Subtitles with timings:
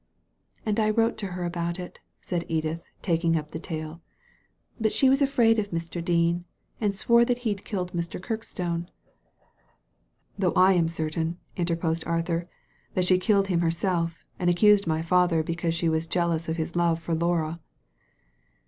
[0.65, 4.01] "And I wrote to her about it," said Edith, taking up the tale;"
[4.81, 6.03] but she was afraid of Mr.
[6.03, 6.43] Dean,
[6.81, 8.19] and swore that he killed Mr.
[8.19, 8.89] Kirkstone."
[10.39, 12.49] "Though I am certain," interposed Arthur,
[12.95, 16.75] "that she killed him herself, and accused my father because she was jealous of his
[16.75, 17.57] love for Laura."